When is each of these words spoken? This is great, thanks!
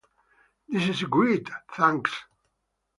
This 0.67 0.89
is 0.89 1.03
great, 1.03 1.47
thanks! 1.77 2.11